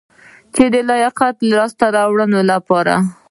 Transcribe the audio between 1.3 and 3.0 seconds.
لاسته راوړلو لپاره